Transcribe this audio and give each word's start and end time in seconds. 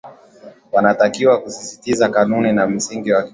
wanatakiwa 0.71 1.37
kusisitiza 1.41 2.09
kanuni 2.09 2.53
na 2.53 2.67
msingi 2.67 3.09
ya 3.09 3.15
katiba 3.15 3.29